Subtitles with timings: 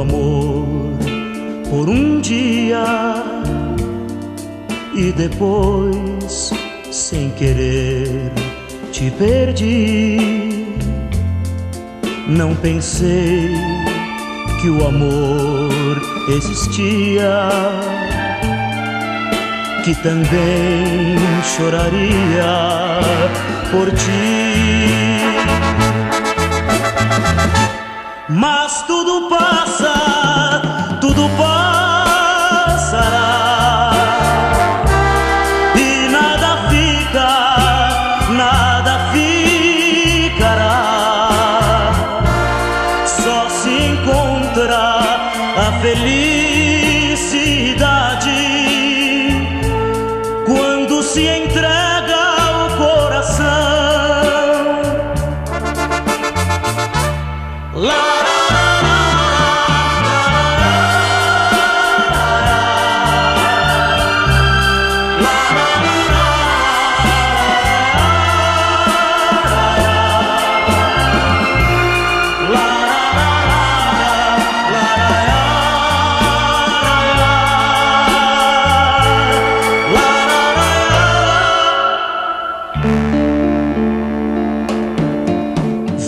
[0.00, 0.66] amor
[1.70, 2.84] por um dia
[4.96, 6.50] e depois,
[6.90, 8.32] sem querer,
[8.90, 10.66] te perdi.
[12.26, 13.54] Não pensei
[14.60, 16.02] que o amor
[16.36, 17.48] existia,
[19.84, 21.16] que também
[21.56, 22.98] choraria
[23.70, 26.09] por ti.
[28.32, 29.92] Mas tudo passa,
[31.00, 33.10] tudo passará.
[35.74, 37.28] E nada fica,
[38.30, 40.60] nada ficará.
[43.04, 45.00] Só se encontra
[45.58, 46.70] a felicidade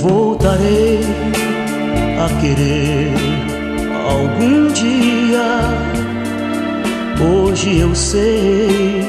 [0.02, 0.98] voltarei
[2.18, 3.14] a querer
[4.10, 5.48] algum dia.
[7.20, 9.06] Hoje eu sei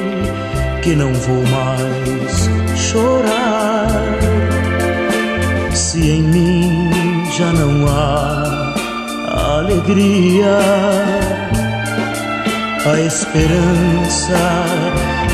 [0.82, 3.88] que não vou mais chorar.
[5.72, 6.90] Se em mim
[7.36, 8.74] já não há
[9.58, 10.58] alegria,
[12.86, 14.38] a esperança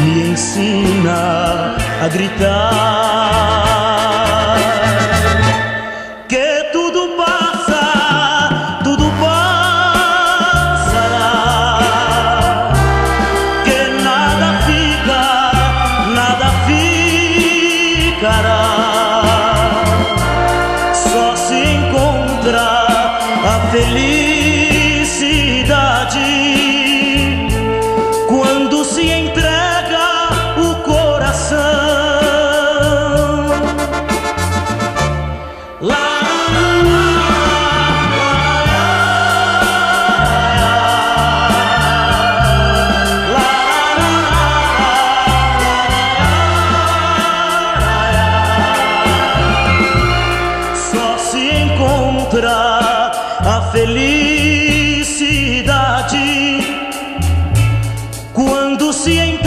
[0.01, 3.60] me ensina a gritar.
[20.93, 24.40] Só se encontra a felicidade
[59.01, 59.40] se encontra.